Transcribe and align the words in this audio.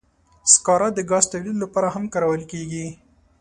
سکاره 0.53 0.89
د 0.93 0.99
ګاز 1.09 1.25
تولید 1.31 1.57
لپاره 1.63 1.87
هم 1.95 2.03
کارول 2.13 2.41
کېږي. 2.51 2.85